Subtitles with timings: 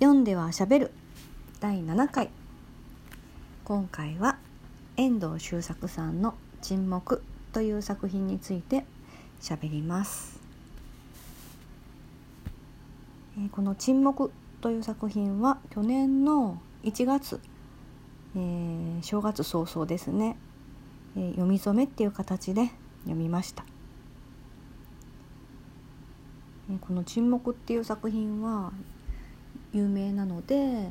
[0.00, 0.90] 読んではしゃべる。
[1.60, 2.28] 第7回。
[3.64, 4.38] 今回は
[4.96, 7.22] 遠藤周作さんの「沈黙」
[7.54, 8.84] という作品について
[9.40, 10.40] しゃべります、
[13.38, 17.40] えこの「沈黙」という作品は去年の1月、
[18.34, 20.36] えー正月早々ですね、
[21.16, 22.72] えー読み初めっていう形で
[23.04, 23.64] 読みました。
[26.80, 28.72] この「沈黙」っていう作品は
[29.74, 30.90] 有名なので、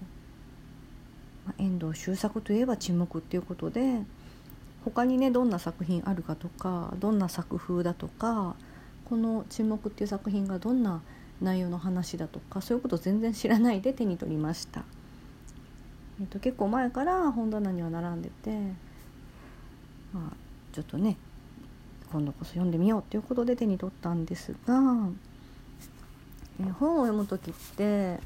[1.46, 4.02] まあ遠藤周作といえば沈黙っていうことで
[4.86, 8.56] 他にねどんな作品あるかとかどんな作風だとか
[9.06, 11.02] この「沈黙」っていう作品がどんな
[11.42, 14.84] 内容の話だとかそういうこと全然知らないで手に取りました、
[16.22, 18.52] えっと結構前から本棚には並んでて
[20.14, 20.36] まあ
[20.74, 21.18] ちょっとね
[22.12, 24.76] 今度こそ読んでみようっていうことで手に取ったんですが
[26.60, 28.20] えー本を読む時って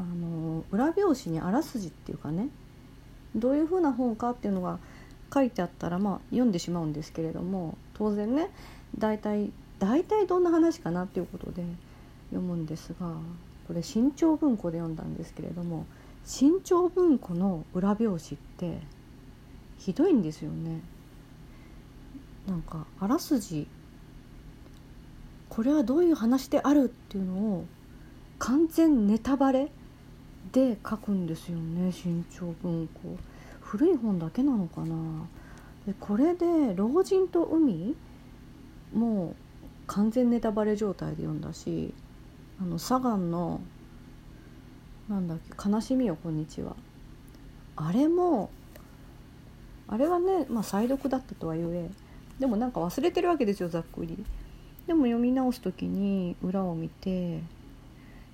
[0.00, 2.48] あの裏表紙にあらすじっていうかね
[3.36, 4.78] どういうふうな本かっていうのが
[5.32, 8.50] 書いてあったらまあ読んでしまうんですけれども当然ね
[8.98, 11.62] 大体大体どんな話かなっていうことで
[12.30, 13.12] 読むんですが
[13.68, 15.86] これ新潮文庫で読んだんですけれども
[16.24, 18.18] 新潮文庫の裏表紙っ
[18.56, 18.80] て
[19.78, 20.80] ひどいんですよね。
[22.46, 23.66] なんかあらすじ
[25.48, 27.64] これはどういう話であるっていうのを
[28.38, 29.70] 完全ネタバレ
[30.52, 33.16] で書くんですよね新潮文庫。
[33.60, 34.96] 古い本だけなのかな。
[35.86, 37.94] でこれで「老人と海」
[38.92, 39.34] もう
[39.86, 41.94] 完全ネタバレ状態で読んだし
[42.60, 43.60] あのサガンの
[45.08, 46.76] なんだっけ「悲しみよこんにちは」
[47.76, 48.50] あれも
[49.88, 51.90] あれはね、まあ、再読だったとはいえ
[52.38, 54.24] でもなんか忘れてるわけですよざっくり。
[54.86, 57.42] でも読み直す時に裏を見て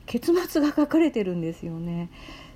[0.07, 2.09] 結末が書かれてるんですよね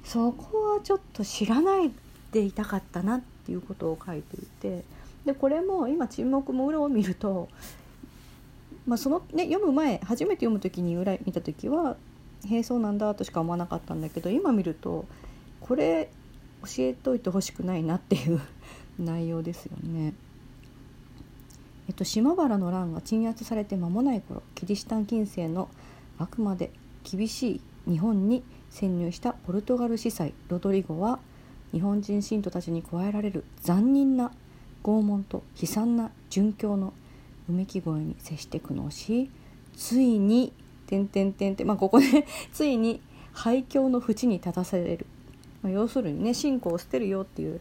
[0.04, 1.90] そこはちょっと知らない
[2.32, 4.84] でいたかったなっていうことを書いていて
[5.24, 7.48] でこれも今沈黙も裏を見ると、
[8.86, 11.96] まあそのね、読む前初めて読む時に裏見た時は
[12.48, 15.04] 「へえそうなんだ」としか思わなかったんだけど今見ると
[15.60, 16.10] これ
[16.62, 18.40] 教えといてほしくないなっていう
[18.98, 20.14] 内容ですよね。
[21.88, 25.68] えっと、島原の乱が鎮圧されて間もない頃キリシタン近世の
[26.18, 26.70] あくまで
[27.04, 31.18] 厳しい日本に潜入したポルトガル司祭ロドリゴは
[31.72, 34.32] 日本人信徒たちに加えられる残忍な
[34.82, 36.92] 拷問と悲惨な殉教の
[37.48, 39.30] うめき声に接して苦悩し
[39.76, 40.52] ついに
[40.86, 43.00] 「てんてんてんって」まあここでついに
[43.32, 45.06] 廃墟の淵に立たされる、
[45.62, 47.60] まあ、要するにね信仰を捨てるよっていう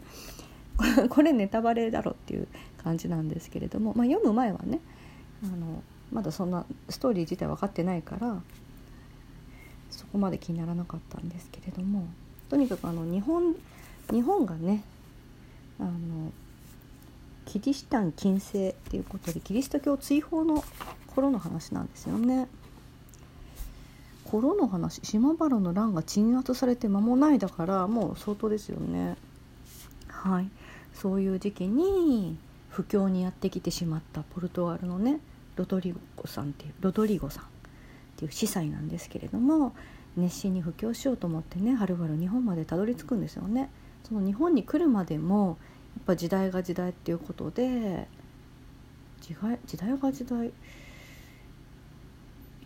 [1.09, 2.47] これネタバレだろっていう
[2.83, 4.79] 感じなんですけれども、まあ、読む前はね
[5.43, 8.41] あのまだそんなストーリー自体分かってないから
[10.11, 12.07] こまで気にならなかったんですけれども
[12.49, 13.55] とにかくあの日本
[14.11, 14.83] 日本がね
[15.79, 15.91] あの
[17.45, 20.63] キリシタン禁制っていうことでキリスト教追放の
[21.07, 22.47] 頃の話なんですよね。
[24.25, 29.17] 頃の話島原の乱が鎮圧されて間もないだからもう相当ですよね。
[30.07, 30.49] はい、
[30.93, 32.37] そういう時期に
[32.69, 35.19] 布教にやってきてしまったポルトガルのね
[35.55, 37.47] ロドリゴさんっていうロドリゴさんっ
[38.17, 39.73] ていう司祭なんですけれども
[40.17, 43.69] 熱心に布教しようと思ってねはるばる日本までたどり着くんですよね。
[44.03, 45.57] その日本に来るまでも
[45.95, 48.07] やっぱ時代が時代っていうことで
[49.21, 50.51] 時代時代が時代い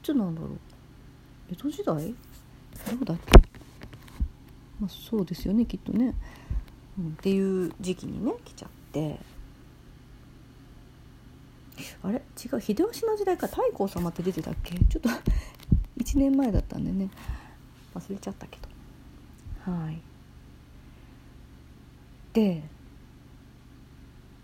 [0.02, 0.52] つなんだろう。
[1.52, 1.96] 江戸時代？
[1.96, 3.38] どうだっけ、
[4.80, 6.16] まあ、そうですよねきっとね。
[6.98, 9.20] うん、っていう時期にね来ちゃって。
[12.04, 12.16] あれ？
[12.16, 14.76] 違う秀吉の時代か太閤様って出てたっけ？
[14.78, 15.10] ちょっと
[15.98, 17.10] 1年前だったんでね。
[17.94, 18.58] 忘れちゃったけ
[19.66, 19.72] ど。
[19.72, 20.02] はい。
[22.34, 22.64] で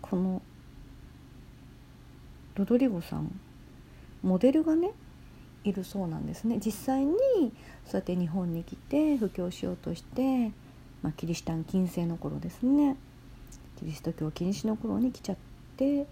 [0.00, 0.40] この
[2.54, 3.40] ロドリゴさん
[4.22, 4.92] モデルがね
[5.64, 6.58] いるそうなんですね。
[6.64, 7.14] 実際に
[7.84, 10.52] そうやって日本に来て布教しようとして
[11.02, 12.96] まあ、キリシタン禁制の頃ですね。
[13.78, 15.36] キリスト教禁止の頃に来ちゃっ
[15.76, 16.06] て、え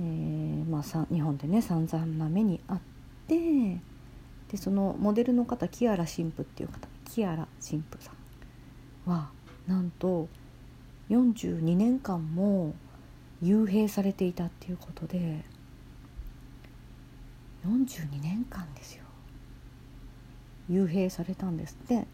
[0.00, 2.80] ーまあ、さ日本でね散々な目にあっ
[3.26, 3.80] て
[4.50, 8.12] でそのモデルの方キアラ神父っていう方キアラ神父さ
[9.06, 9.30] んは
[9.66, 10.28] なんと
[11.10, 12.74] 42年間も
[13.42, 15.44] 幽閉されていたっていうことで
[17.66, 19.04] 42年間ですよ
[20.70, 22.06] 幽閉されたんですって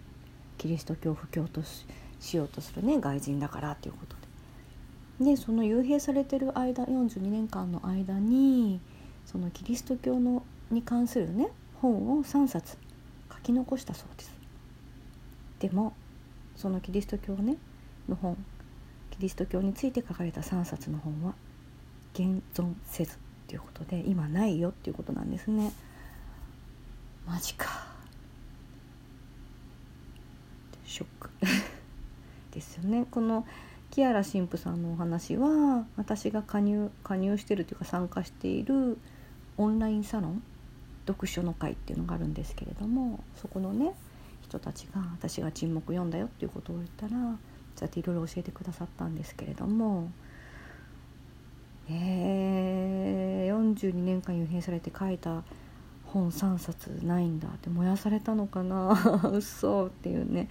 [0.58, 1.87] キリスト教布教とし
[2.20, 5.32] しようとするね外人だからっていうことで。
[5.32, 8.81] でその幽閉されてる間42年間の間に
[9.26, 11.49] そのキリスト教のに関するね
[11.82, 12.79] 本を3冊
[13.31, 14.32] 書き残したそうです。
[15.58, 15.94] でも
[16.56, 17.56] そのキリスト教ね
[18.08, 18.37] の本
[19.11, 21.34] キリスト教について書かれた3冊の本は
[22.14, 23.19] 現存せずっ
[23.49, 25.73] ていうことで今ないよっていうことなんですね。
[27.26, 27.87] マジか
[30.85, 31.31] ショック
[32.55, 33.06] ですよね。
[33.11, 33.44] この
[33.90, 38.99] キアラ神父さんのお話は私が加入加入してるというか参加している
[39.56, 40.43] オンラインサロン
[41.06, 43.93] 読書の会っていうのがあるんですけれどもそこのね
[44.43, 47.28] 人たちが私が沈黙読んだよっていうことを言ったらそう
[47.82, 50.10] やっていろいろ教えてくださったんですけれども
[51.90, 55.43] えー、42年間幽閉されて書いた
[56.06, 58.93] 本3冊ないんだって燃やされたのかな。
[59.32, 60.49] 嘘っていうね。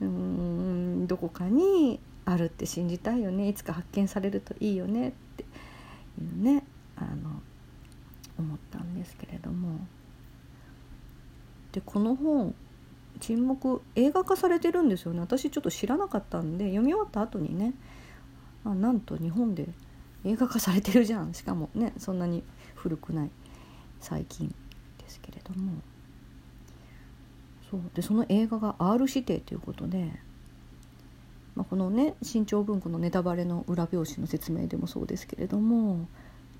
[0.00, 3.48] うんどこかにあるって信じたいよね。
[3.48, 5.46] いつか発見されるといいよねってい
[6.40, 6.64] うね。
[6.96, 7.42] あの
[8.38, 9.86] 思ったんですけれども。
[11.72, 12.54] でこの本
[13.20, 15.20] 「沈黙」映画化されてるんですよね。
[15.20, 17.74] 私ちょっと知らなかったんで読み終わった後にね
[18.64, 19.68] あなんと日本で
[20.24, 21.34] 映画化されてるじゃん。
[21.34, 22.42] しかもねそんなに
[22.74, 23.30] 古くない。
[24.00, 24.54] 最近
[24.98, 25.72] ですけれども。
[27.70, 27.80] そう。
[27.94, 30.12] でその映画が R 指定ということで、
[31.54, 36.08] まあ、このね新潮文庫のネタバレの裏表紙の説明でもそうですけれども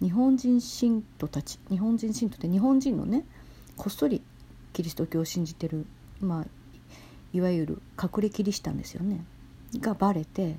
[0.02, 3.24] 日本人信徒たち日本人信徒って日本人のね
[3.76, 4.22] こっそり
[4.72, 5.86] キリスト教を信じてる
[6.20, 6.46] まあ
[7.32, 9.24] いわゆる隠れキリシタンですよね。
[9.78, 10.56] がバレて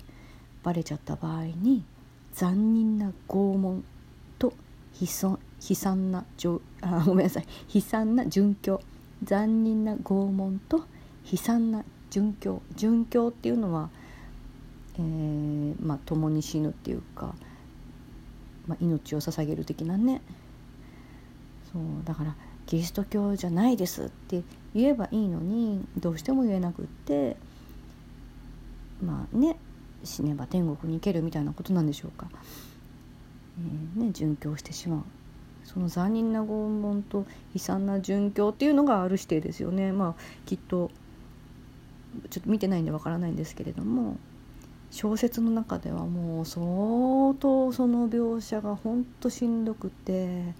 [0.64, 1.84] バレちゃった場合に
[2.34, 3.84] 残忍な拷問
[4.38, 4.54] と
[5.00, 6.26] 悲惨悲惨な
[6.82, 7.48] あごめんなさい。
[7.74, 8.82] 悲惨な殉教。
[9.24, 10.86] 残忍な拷問と
[11.32, 12.62] 悲惨な殉教。
[12.76, 13.90] 殉教っていうのは、
[14.96, 17.34] えー、まあ共に死ぬっていうか
[18.68, 20.22] まあ、命を捧げる的なね。
[21.72, 22.36] そうだから
[22.66, 24.44] キリスト教じゃないですって
[24.74, 27.38] 言えばいいのにどうしても言えなくって
[29.04, 29.58] まあね
[30.04, 32.28] 死ねば天国に行けるみたいなことなんでしょうか、
[33.60, 35.04] えー、ね殉教してしまう。
[35.64, 39.92] その残忍な拷問と悲惨な殉教っていうのがある指定ですよね。
[39.92, 40.92] まあきっと
[42.30, 44.18] ちょっと見てないんでわからないんですけれども。
[44.92, 46.66] 小説の中ではもう相
[47.40, 50.54] 当その描写がほんとしんどくて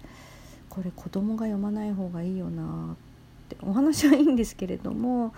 [0.68, 2.96] これ子供が読まない方がいいよなっ
[3.48, 5.32] てお話はいいんですけれども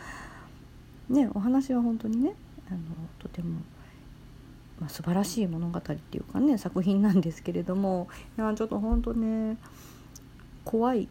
[1.08, 2.34] ねお話は本当にね
[2.68, 2.80] あの
[3.18, 3.60] とても、
[4.80, 9.56] まあ、素晴らしい物語っていうかね作品なんですけれどもいやちょっと本当ね
[10.64, 11.08] 怖い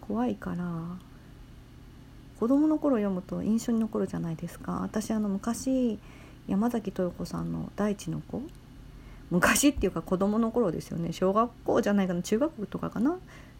[0.00, 0.64] 怖いから
[2.38, 4.80] 子供の頃読むと印象に残るじゃないですか。
[4.82, 6.00] 私あの昔
[6.48, 8.42] 山崎豊子さんの「大地の子」
[9.30, 11.12] 昔っていうか子供の頃ですよね。
[11.12, 13.16] 小学校じゃないかな中学とかかな。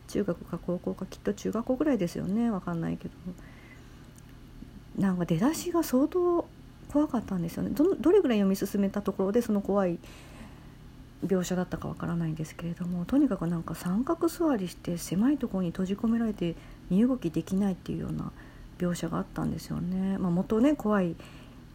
[0.08, 2.50] 中学か高校かきっと中学校ぐらいですよね。
[2.50, 3.14] わかんないけど。
[4.99, 6.46] なんか出だしが相当
[6.93, 7.70] 怖かったんですよね。
[7.70, 9.99] どどれぐらい読み進めたところでその怖い
[11.25, 13.06] 描写だったかわからないんですけれども。
[13.06, 16.55] とにかくなんか三角座りして狭いところに閉じ込められて
[16.90, 18.31] 身動きできないっていうような
[18.78, 20.19] 描写があったんですよね。
[20.19, 21.17] まあ、元ね怖い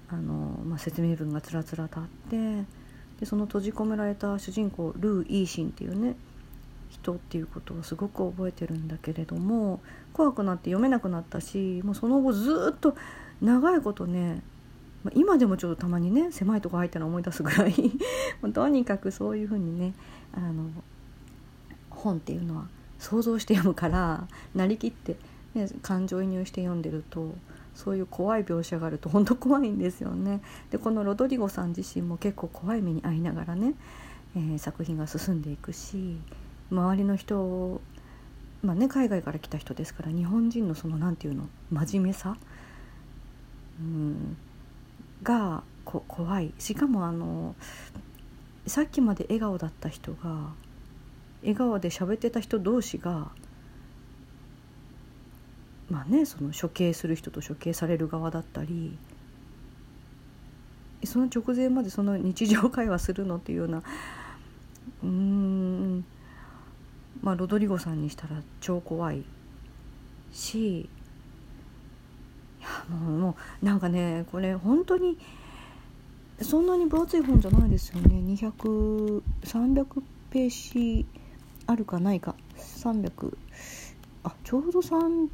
[0.09, 2.63] あの、まあ、説明文がつらつらとあって
[3.19, 6.15] でその閉じ込められた主人公ルー・イーシンっていうね
[6.89, 9.81] 人っていうことをすごく覚えてるんだけれども
[10.13, 12.95] 怖くなって読めなくなったしもうその後ずっと
[13.41, 14.41] 長いことね
[15.13, 17.73] 今でもちょっとたまにね狭いとこ入ったの思い出すぐらい
[18.53, 19.93] とにかくそういうふうにね
[20.33, 20.69] あの
[21.89, 22.67] 本っていうのは
[22.99, 25.17] 想像して読むからなりきって、
[25.53, 27.35] ね、感情移入して読んでると
[27.77, 30.41] そういう怖い描写があると本当怖いんですよね。
[30.71, 33.75] でこのロドリゴさん自身も結構怖い目に遭いながらね、
[34.35, 36.17] えー、作品が進んでいくし
[36.71, 37.79] 周りの人
[38.63, 42.35] まあね海外から来た人ですから日本人のその何て言うの真面目さ、
[43.79, 44.37] うん、
[45.21, 47.55] がこ怖いしかもあの
[48.65, 50.49] さっきまで笑顔だった人が
[51.41, 53.29] 笑顔で喋ってた人同士が
[55.89, 58.97] まあねその処刑する人と処刑される側だったり
[61.05, 63.77] その直前までその日常会話するのっていうような
[65.03, 66.05] うーん
[67.21, 69.23] まあロドリゴさんにしたら超怖い
[70.31, 70.89] しい
[72.61, 75.17] やもうもうなんかねこれ本当に
[76.41, 78.21] そんなに分厚い本じゃないですよね。
[78.35, 81.05] 200300ページ
[81.65, 82.35] あるかないか。
[82.57, 83.35] 300
[84.23, 85.29] あちょうど300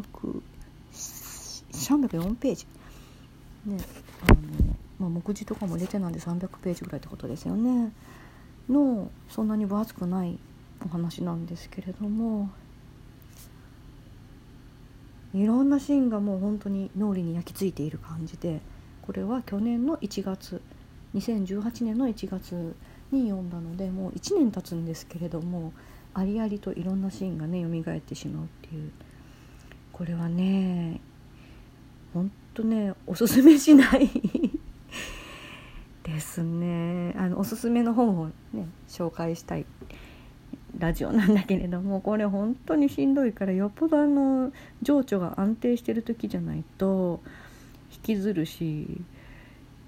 [0.00, 2.66] 304ページ、
[3.66, 3.76] ね
[4.28, 4.38] あの
[4.98, 7.92] まあ、目次とかも入れてなんで300ページぐらいってことですよね。
[8.68, 10.38] のそんなに分厚くない
[10.84, 12.50] お話なんですけれども。
[15.34, 18.60] いろんなシーンがもう本当に脳裏に焼き付いている感じで
[19.00, 20.60] これは去年の1月
[21.14, 22.74] 2018年の1月
[23.10, 25.72] に読んだのでもう1年経つんですけれども
[26.14, 28.90] ありありといろんなシーンがね蘇ってしまうっていう
[30.02, 31.00] これはね
[32.12, 34.10] ほんとねおすすめしない
[36.02, 39.64] ですねあのおすすめの本をね紹介したい
[40.76, 44.50] ラジオなんだけれどもこれ本当にしんどいからよっぽどあの
[44.82, 47.20] 情緒が安定してる時じゃないと
[47.92, 49.02] 引きずるし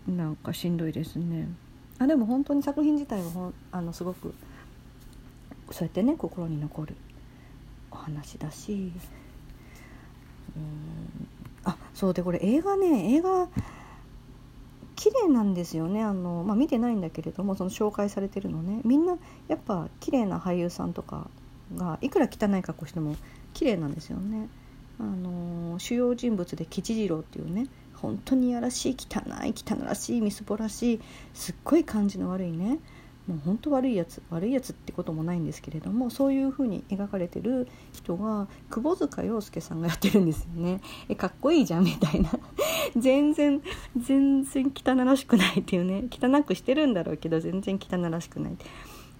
[0.06, 1.48] なんかしんどいですね。
[1.98, 4.32] あでも本当に作品自体はほあのすごく
[5.72, 6.94] そうやってね心に残る
[7.90, 8.92] お話だし
[10.56, 11.28] うん。
[11.64, 13.48] あそうでこれ映画ね映画
[14.96, 16.02] 綺麗なんですよね。
[16.02, 18.80] あの、まあ、見てないんだけれどもその紹介されてるのね。
[18.84, 19.16] みんな
[19.48, 21.28] やっぱ綺麗な俳優さんとか
[21.76, 23.16] がいくら汚い格好しても
[23.52, 24.48] 綺麗なんですよね。
[24.98, 27.66] あの主要人物で吉次郎っていうね
[28.00, 31.00] 本当にやらしい汚い汚らしいみすぼらしい
[31.32, 32.78] すっごい感じの悪いね
[33.26, 40.80] もう本当悪いやつ悪いやつってこともないんですけれどもそういう風に描かれてる人が窪塚洋介さんがやってるんですよね。
[41.08, 42.30] えかっこいいじゃんみたいな。
[42.96, 43.62] 全然
[43.96, 46.04] 全然汚らしくないっていうね。
[46.10, 48.56] 汚くしてるんだろうけど全然汚らしくない。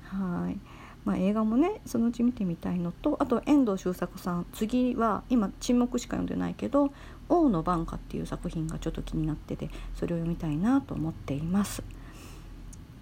[0.02, 0.58] はい。
[1.04, 6.92] まあ、映画もねそのうち見てみたいのとあと遠藤周作さん次は今「沈黙」しか読んでないけど
[7.28, 11.82] 「王の晩夏」っていう作品がちょっと気になっててそれを読みたいなと思っています。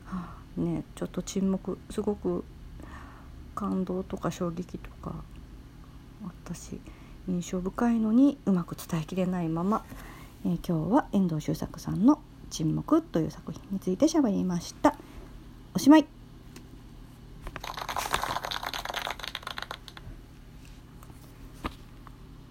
[0.04, 0.41] はあ。
[0.56, 2.44] ねちょっと沈黙すごく
[3.54, 5.14] 感動とか衝撃とか
[6.24, 6.80] 私
[7.28, 9.84] 印象深いのにうまく伝えきれないまま、
[10.44, 14.96] えー、今日は遠藤周作さんの「沈黙」という作品について喋りました。
[15.74, 16.06] おしまい